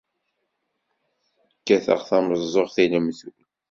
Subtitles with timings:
[1.57, 3.37] Ttakeɣ tameẓẓuɣt i lemtul.